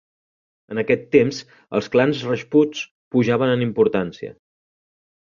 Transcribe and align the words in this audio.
En 0.75 0.81
aquest 0.83 1.05
temps 1.17 1.43
els 1.81 1.91
clans 1.97 2.25
rajputs 2.31 2.83
pujaven 3.17 3.57
en 3.59 3.71
importància. 3.71 4.39